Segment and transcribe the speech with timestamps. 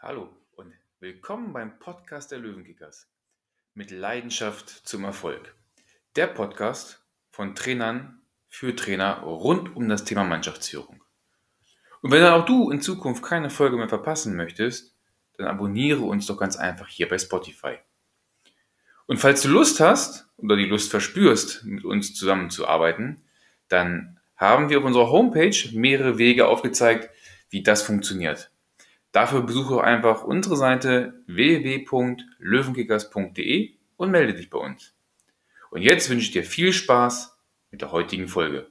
[0.00, 3.08] Hallo und willkommen beim Podcast der Löwenkickers.
[3.74, 5.56] Mit Leidenschaft zum Erfolg.
[6.14, 11.02] Der Podcast von Trainern für Trainer rund um das Thema Mannschaftsführung.
[12.00, 14.94] Und wenn dann auch du in Zukunft keine Folge mehr verpassen möchtest,
[15.36, 17.78] dann abonniere uns doch ganz einfach hier bei Spotify.
[19.06, 23.24] Und falls du Lust hast oder die Lust verspürst, mit uns zusammenzuarbeiten,
[23.66, 27.10] dann haben wir auf unserer Homepage mehrere Wege aufgezeigt,
[27.50, 28.52] wie das funktioniert.
[29.12, 34.94] Dafür besuche einfach unsere Seite www.löwenkickers.de und melde dich bei uns.
[35.70, 37.38] Und jetzt wünsche ich dir viel Spaß
[37.70, 38.70] mit der heutigen Folge.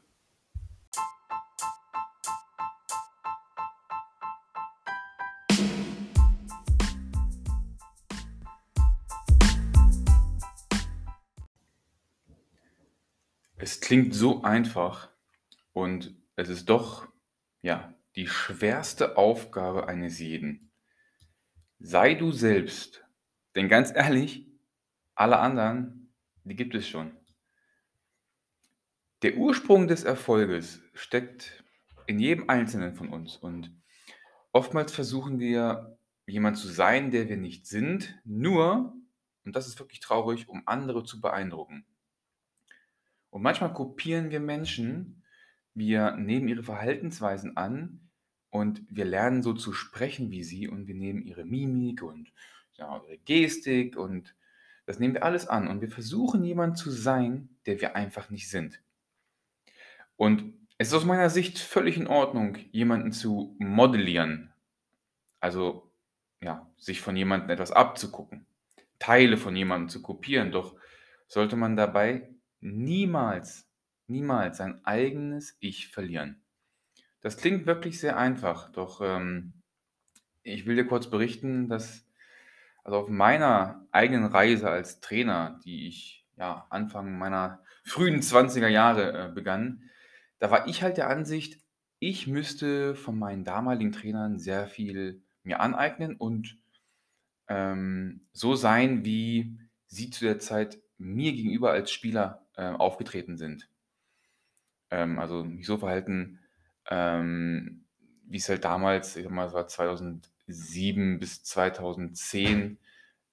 [13.60, 15.10] Es klingt so einfach
[15.74, 17.08] und es ist doch,
[17.64, 20.72] ja, die schwerste Aufgabe eines jeden.
[21.78, 23.06] Sei du selbst.
[23.56, 24.48] Denn ganz ehrlich,
[25.14, 26.12] alle anderen,
[26.44, 27.16] die gibt es schon.
[29.22, 31.64] Der Ursprung des Erfolges steckt
[32.08, 33.38] in jedem Einzelnen von uns.
[33.38, 33.72] Und
[34.52, 38.94] oftmals versuchen wir, jemand zu sein, der wir nicht sind, nur,
[39.46, 41.86] und das ist wirklich traurig, um andere zu beeindrucken.
[43.30, 45.24] Und manchmal kopieren wir Menschen,
[45.74, 48.07] wir nehmen ihre Verhaltensweisen an
[48.50, 52.32] und wir lernen so zu sprechen wie sie und wir nehmen ihre Mimik und
[52.76, 54.36] ja, ihre Gestik und
[54.86, 58.50] das nehmen wir alles an und wir versuchen jemand zu sein, der wir einfach nicht
[58.50, 58.82] sind.
[60.16, 64.54] Und es ist aus meiner Sicht völlig in Ordnung, jemanden zu modellieren,
[65.40, 65.92] also
[66.42, 68.46] ja, sich von jemandem etwas abzugucken,
[69.00, 70.76] Teile von jemandem zu kopieren, doch
[71.28, 72.30] sollte man dabei
[72.62, 73.68] niemals,
[74.08, 76.42] niemals sein eigenes Ich verlieren.
[77.22, 79.54] Das klingt wirklich sehr einfach, doch ähm,
[80.44, 82.06] ich will dir kurz berichten, dass
[82.84, 89.28] also auf meiner eigenen Reise als Trainer, die ich ja Anfang meiner frühen 20er Jahre
[89.28, 89.90] äh, begann,
[90.40, 91.60] da war ich halt der Ansicht,
[92.00, 96.58] ich müsste von meinen damaligen Trainern sehr viel mir aneignen und
[97.48, 103.70] ähm, so sein, wie sie zu der Zeit mir gegenüber als Spieler äh, aufgetreten sind.
[104.92, 106.40] Ähm, also mich so verhalten,
[106.90, 107.86] ähm,
[108.26, 112.78] wie es halt damals, ich sag mal, es war 2007 bis 2010,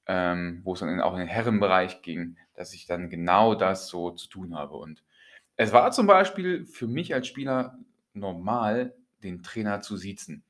[0.06, 4.10] ähm, wo es dann auch in den Herrenbereich ging, dass ich dann genau das so
[4.10, 4.76] zu tun habe.
[4.76, 5.02] Und
[5.56, 7.78] es war zum Beispiel für mich als Spieler
[8.12, 10.44] normal, den Trainer zu siezen.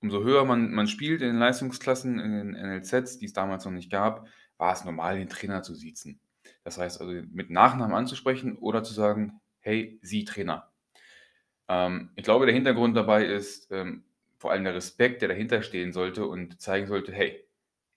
[0.00, 3.72] Umso höher man, man spielt in den Leistungsklassen, in den NLZs, die es damals noch
[3.72, 4.26] nicht gab,
[4.58, 6.20] war es normal, den Trainer zu siezen.
[6.64, 10.71] Das heißt also mit Nachnamen anzusprechen oder zu sagen, hey, Sie Trainer.
[11.72, 14.04] Ähm, ich glaube, der Hintergrund dabei ist ähm,
[14.36, 17.42] vor allem der Respekt, der dahinter stehen sollte und zeigen sollte, hey,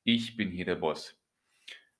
[0.03, 1.19] ich bin hier der Boss.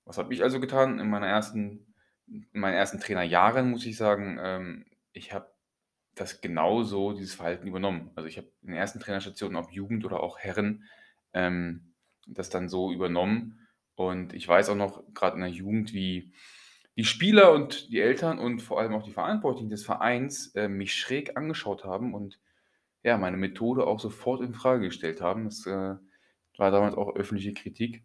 [0.06, 1.94] Was habe ich also getan in meiner ersten,
[2.26, 5.52] in meinen ersten Trainerjahren, muss ich sagen, ähm, ich habe
[6.14, 8.10] das genauso, dieses Verhalten übernommen.
[8.14, 10.84] Also ich habe in den ersten Trainerstationen, ob Jugend oder auch Herren,
[11.34, 11.92] ähm,
[12.26, 13.68] das dann so übernommen.
[13.96, 16.32] Und ich weiß auch noch, gerade in der Jugend, wie
[16.96, 20.94] die Spieler und die Eltern und vor allem auch die Verantwortlichen des Vereins äh, mich
[20.94, 22.40] schräg angeschaut haben und
[23.02, 25.44] ja, meine Methode auch sofort in Frage gestellt haben.
[25.44, 25.94] Das äh,
[26.56, 28.02] war damals auch öffentliche Kritik.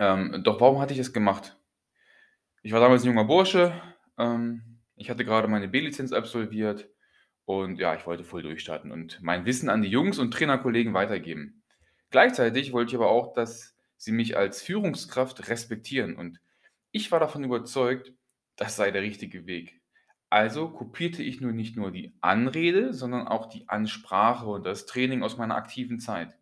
[0.00, 1.56] Ähm, doch warum hatte ich das gemacht?
[2.62, 3.80] Ich war damals ein junger Bursche.
[4.16, 6.88] Ähm, ich hatte gerade meine B-Lizenz absolviert
[7.44, 11.62] und ja, ich wollte voll durchstarten und mein Wissen an die Jungs und Trainerkollegen weitergeben.
[12.10, 16.40] Gleichzeitig wollte ich aber auch, dass sie mich als Führungskraft respektieren und
[16.90, 18.12] ich war davon überzeugt,
[18.56, 19.80] das sei der richtige Weg.
[20.30, 25.22] Also kopierte ich nur nicht nur die Anrede, sondern auch die Ansprache und das Training
[25.22, 26.36] aus meiner aktiven Zeit.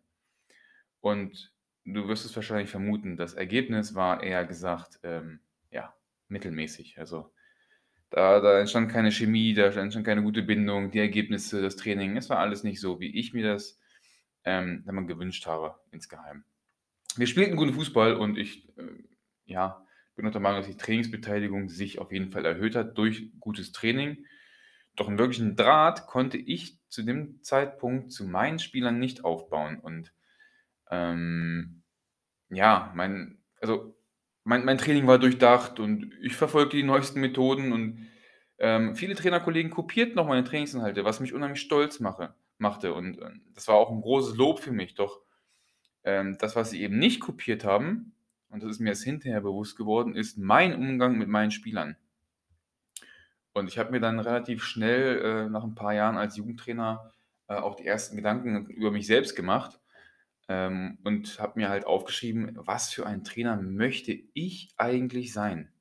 [0.99, 1.53] Und
[1.85, 5.39] du wirst es wahrscheinlich vermuten, das Ergebnis war eher gesagt, ähm,
[5.71, 5.95] ja,
[6.27, 6.99] mittelmäßig.
[6.99, 7.31] Also
[8.09, 12.29] da, da entstand keine Chemie, da entstand keine gute Bindung, die Ergebnisse, das Training, es
[12.29, 13.79] war alles nicht so, wie ich mir das
[14.43, 16.43] ähm, gewünscht habe, insgeheim.
[17.15, 19.03] Wir spielten guten Fußball und ich, äh,
[19.45, 19.86] ja,
[20.17, 23.71] bin auch der Meinung, dass die Trainingsbeteiligung sich auf jeden Fall erhöht hat durch gutes
[23.71, 24.25] Training.
[24.97, 29.79] Doch einen wirklichen Draht konnte ich zu dem Zeitpunkt zu meinen Spielern nicht aufbauen.
[29.79, 30.11] Und
[30.89, 31.83] ähm,
[32.49, 33.95] ja, mein, also
[34.43, 38.07] mein, mein Training war durchdacht und ich verfolgte die neuesten Methoden und
[38.57, 42.93] ähm, viele Trainerkollegen kopierten noch meine Trainingsinhalte, was mich unheimlich stolz mache, machte.
[42.93, 44.95] Und äh, das war auch ein großes Lob für mich.
[44.95, 45.21] Doch
[46.03, 48.13] ähm, das, was sie eben nicht kopiert haben,
[48.49, 51.97] und das ist mir erst hinterher bewusst geworden, ist mein Umgang mit meinen Spielern.
[53.53, 57.11] Und ich habe mir dann relativ schnell äh, nach ein paar Jahren als Jugendtrainer
[57.47, 59.79] äh, auch die ersten Gedanken über mich selbst gemacht.
[60.49, 65.71] ähm, und habe mir halt aufgeschrieben, was für ein Trainer möchte ich eigentlich sein?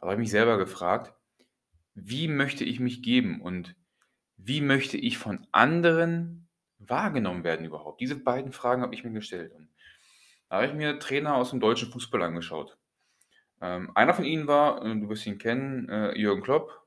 [0.00, 1.14] Aber habe mich selber gefragt,
[1.94, 3.76] wie möchte ich mich geben und
[4.36, 6.48] wie möchte ich von anderen
[6.78, 8.00] wahrgenommen werden überhaupt?
[8.00, 9.52] Diese beiden Fragen habe ich mir gestellt.
[9.54, 9.68] Und
[10.52, 12.76] da habe ich mir Trainer aus dem deutschen Fußball angeschaut.
[13.62, 16.78] Ähm, einer von ihnen war, äh, du wirst ihn kennen, äh, Jürgen Klopp,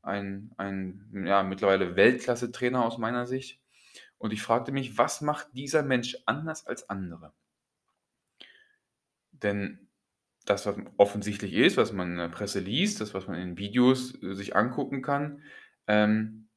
[0.00, 3.60] ein, ein ja, mittlerweile Weltklasse-Trainer aus meiner Sicht.
[4.16, 7.34] Und ich fragte mich, was macht dieser Mensch anders als andere?
[9.32, 9.90] Denn
[10.46, 14.14] das, was offensichtlich ist, was man in der Presse liest, das, was man in Videos
[14.22, 15.42] äh, sich angucken kann,
[15.86, 16.48] ähm,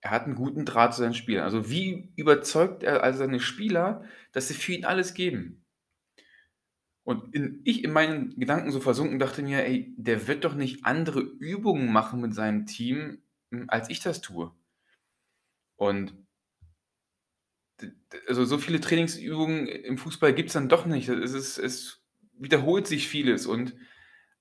[0.00, 1.44] er hat einen guten Draht zu seinen Spielern.
[1.44, 5.61] Also wie überzeugt er also seine Spieler, dass sie für ihn alles geben?
[7.04, 10.84] Und in, ich in meinen Gedanken so versunken dachte mir, ey, der wird doch nicht
[10.84, 14.52] andere Übungen machen mit seinem Team, hm, als ich das tue.
[15.76, 16.14] Und
[18.28, 21.08] also so viele Trainingsübungen im Fußball gibt es dann doch nicht.
[21.08, 22.04] Es, ist, es
[22.34, 23.74] wiederholt sich vieles und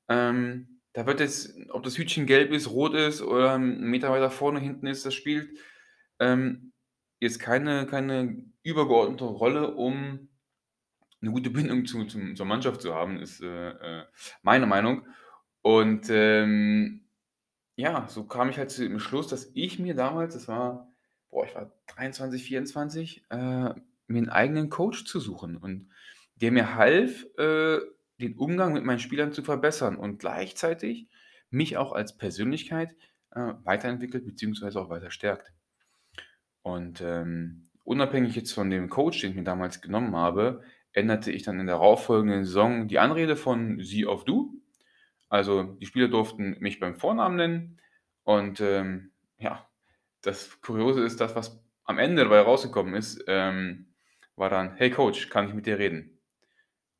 [0.07, 4.29] ähm, da wird jetzt, ob das Hütchen gelb ist, rot ist oder einen Meter weiter
[4.29, 5.57] vorne, hinten ist, das spielt
[6.19, 6.73] ähm,
[7.19, 10.30] jetzt keine, keine übergeordnete Rolle, um
[11.21, 14.05] eine gute Bindung zu, zum, zur Mannschaft zu haben, ist äh, äh,
[14.41, 15.05] meine Meinung.
[15.61, 17.01] Und ähm,
[17.75, 20.91] ja, so kam ich halt zu dem Schluss, dass ich mir damals, das war,
[21.29, 23.75] boah, ich war 23, 24, äh, mir
[24.07, 25.89] einen eigenen Coach zu suchen und
[26.35, 27.79] der mir half, äh,
[28.19, 31.07] den Umgang mit meinen Spielern zu verbessern und gleichzeitig
[31.49, 32.95] mich auch als Persönlichkeit
[33.31, 34.77] äh, weiterentwickelt bzw.
[34.79, 35.53] auch weiter stärkt.
[36.61, 40.63] Und ähm, unabhängig jetzt von dem Coach, den ich mir damals genommen habe,
[40.93, 44.61] änderte ich dann in der darauffolgenden Saison die Anrede von sie auf du.
[45.29, 47.81] Also die Spieler durften mich beim Vornamen nennen.
[48.23, 49.67] Und ähm, ja,
[50.21, 53.93] das Kuriose ist, das, was am Ende dabei rausgekommen ist, ähm,
[54.35, 56.19] war dann, hey Coach, kann ich mit dir reden?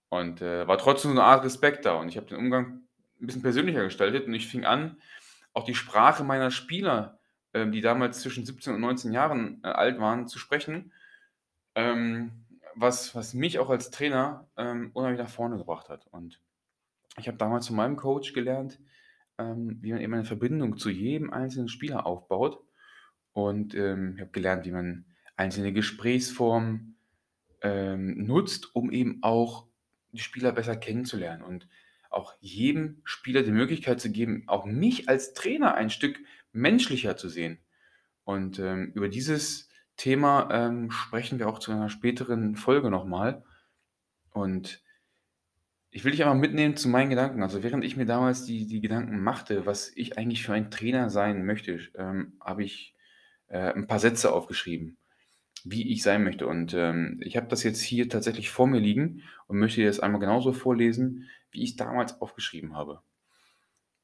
[0.10, 1.94] Und äh, war trotzdem so eine Art Respekt da.
[1.96, 2.82] Und ich habe den Umgang
[3.22, 4.98] ein bisschen persönlicher gestaltet und ich fing an,
[5.54, 7.20] auch die Sprache meiner Spieler,
[7.54, 10.92] äh, die damals zwischen 17 und 19 Jahren äh, alt waren, zu sprechen,
[11.76, 12.41] ähm,
[12.76, 16.08] was, was mich auch als Trainer ähm, unheimlich nach vorne gebracht hat.
[16.12, 16.40] Und
[17.18, 18.80] ich habe damals von meinem Coach gelernt,
[19.38, 22.64] ähm, wie man eben eine Verbindung zu jedem einzelnen Spieler aufbaut.
[23.34, 26.96] Und ähm, ich habe gelernt, wie man einzelne Gesprächsformen
[27.62, 29.68] ähm, nutzt, um eben auch
[30.12, 31.68] die Spieler besser kennenzulernen und
[32.10, 36.20] auch jedem Spieler die Möglichkeit zu geben, auch mich als Trainer ein Stück
[36.52, 37.60] menschlicher zu sehen.
[38.26, 39.70] Und ähm, über dieses
[40.02, 43.44] Thema ähm, sprechen wir auch zu einer späteren Folge nochmal.
[44.32, 44.82] Und
[45.92, 47.44] ich will dich einfach mitnehmen zu meinen Gedanken.
[47.44, 51.12] Also während ich mir damals die, die Gedanken machte, was ich eigentlich für ein Trainer
[51.12, 52.96] sein möchte, ähm, habe ich
[53.48, 54.98] äh, ein paar Sätze aufgeschrieben
[55.64, 56.48] wie ich sein möchte.
[56.48, 60.00] Und ähm, ich habe das jetzt hier tatsächlich vor mir liegen und möchte dir das
[60.00, 63.02] einmal genauso vorlesen, wie ich damals aufgeschrieben habe.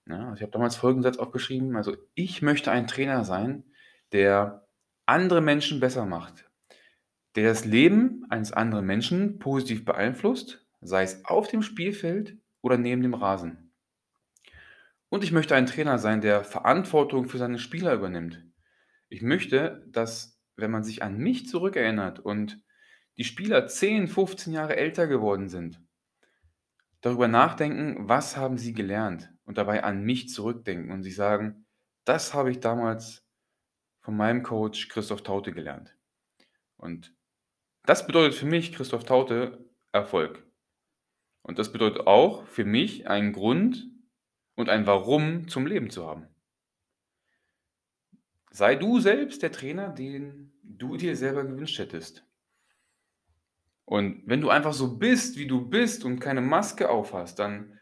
[0.05, 1.75] Ja, also ich habe damals folgenden Satz aufgeschrieben.
[1.75, 3.63] Also ich möchte ein Trainer sein,
[4.11, 4.66] der
[5.07, 6.49] andere Menschen besser macht,
[7.35, 13.01] der das Leben eines anderen Menschen positiv beeinflusst, sei es auf dem Spielfeld oder neben
[13.01, 13.73] dem Rasen.
[15.09, 18.45] Und ich möchte ein Trainer sein, der Verantwortung für seine Spieler übernimmt.
[19.09, 22.61] Ich möchte, dass wenn man sich an mich zurückerinnert und
[23.17, 25.81] die Spieler 10, 15 Jahre älter geworden sind,
[27.01, 31.65] darüber nachdenken, was haben sie gelernt und dabei an mich zurückdenken und sie sagen,
[32.03, 33.26] das habe ich damals
[34.07, 35.93] von meinem Coach Christoph Taute gelernt.
[36.77, 37.13] Und
[37.83, 40.47] das bedeutet für mich, Christoph Taute, Erfolg.
[41.41, 43.85] Und das bedeutet auch für mich einen Grund
[44.55, 46.25] und ein Warum zum Leben zu haben.
[48.49, 52.25] Sei du selbst der Trainer, den du dir selber gewünscht hättest.
[53.83, 57.77] Und wenn du einfach so bist, wie du bist und keine Maske aufhast, dann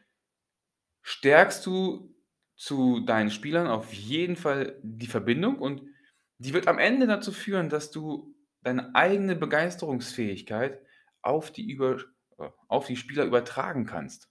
[1.04, 2.16] stärkst du
[2.56, 5.94] zu deinen Spielern auf jeden Fall die Verbindung und
[6.38, 10.82] die wird am Ende dazu führen, dass du deine eigene Begeisterungsfähigkeit
[11.22, 12.00] auf die, über,
[12.38, 14.30] äh, auf die Spieler übertragen kannst.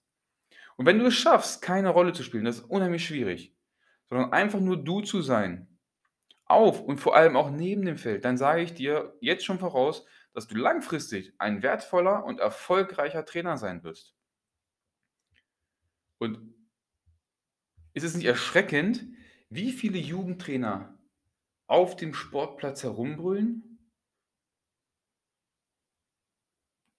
[0.77, 3.55] Und wenn du es schaffst, keine Rolle zu spielen, das ist unheimlich schwierig,
[4.09, 5.75] sondern einfach nur du zu sein,
[6.47, 10.07] auf und vor allem auch neben dem Feld, dann sage ich dir jetzt schon voraus,
[10.35, 14.15] dass du langfristig ein wertvoller und erfolgreicher Trainer sein wirst.
[16.19, 16.55] Und
[17.95, 19.07] ist es nicht erschreckend,
[19.49, 20.99] wie viele Jugendtrainer
[21.67, 23.79] auf dem Sportplatz herumbrüllen?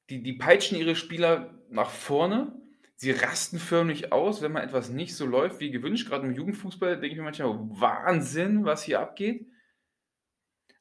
[0.10, 2.62] Die, die peitschen ihre Spieler nach vorne
[2.96, 6.08] sie rasten förmlich aus, wenn mal etwas nicht so läuft wie gewünscht.
[6.08, 9.48] Gerade im Jugendfußball denke ich mir manchmal, Wahnsinn, was hier abgeht.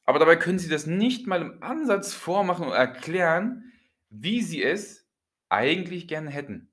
[0.05, 3.71] Aber dabei können sie das nicht mal im Ansatz vormachen und erklären,
[4.09, 5.09] wie sie es
[5.49, 6.71] eigentlich gerne hätten.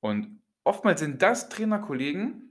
[0.00, 2.47] Und oftmals sind das Trainerkollegen,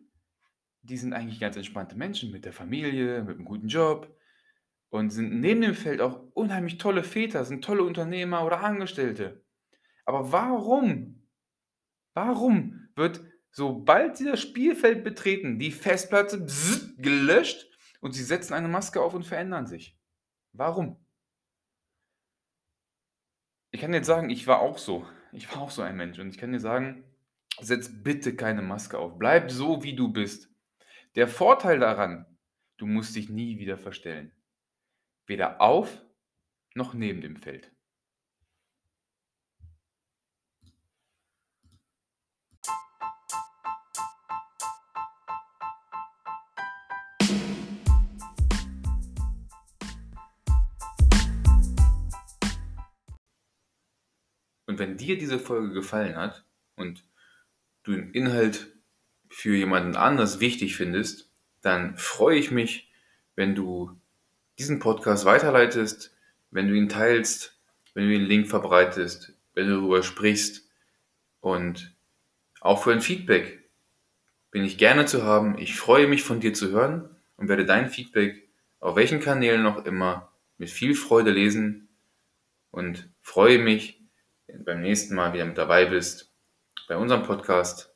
[0.88, 4.15] die sind eigentlich ganz entspannte Menschen mit der Familie, mit einem guten Job
[4.89, 9.44] und sind neben dem Feld auch unheimlich tolle Väter, sind tolle Unternehmer oder Angestellte.
[10.06, 11.27] Aber warum?
[12.13, 16.46] Warum wird, sobald sie das Spielfeld betreten, die Festplatte
[16.98, 17.67] gelöscht
[18.00, 20.00] und sie setzen eine Maske auf und verändern sich?
[20.53, 20.98] Warum?
[23.72, 25.06] Ich kann jetzt sagen, ich war auch so.
[25.34, 27.03] Ich war auch so ein Mensch und ich kann dir sagen,
[27.60, 29.20] setz bitte keine Maske auf.
[29.20, 30.50] Bleib so, wie du bist.
[31.17, 32.27] Der Vorteil daran,
[32.77, 34.31] du musst dich nie wieder verstellen.
[35.25, 36.05] Weder auf
[36.75, 37.71] noch neben dem Feld.
[54.67, 56.45] Und wenn dir diese Folge gefallen hat
[56.75, 57.09] und
[57.81, 58.76] du den Inhalt
[59.29, 61.29] für jemanden anders wichtig findest,
[61.62, 62.91] dann freue ich mich,
[63.36, 64.00] wenn du
[64.57, 66.15] diesen Podcast weiterleitest,
[66.51, 67.60] wenn du ihn teilst,
[67.93, 70.69] wenn du den Link verbreitest, wenn du darüber sprichst
[71.41, 71.96] und
[72.62, 73.63] auch für ein Feedback
[74.51, 75.57] bin ich gerne zu haben.
[75.57, 78.48] Ich freue mich von dir zu hören und werde dein Feedback
[78.79, 81.89] auf welchen Kanälen noch immer mit viel Freude lesen
[82.72, 84.01] und freue mich,
[84.48, 86.31] wenn du beim nächsten Mal wieder mit dabei bist
[86.88, 87.87] bei unserem Podcast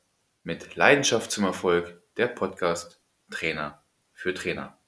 [0.42, 4.81] mit Leidenschaft zum Erfolg, der Podcast Trainer für Trainer.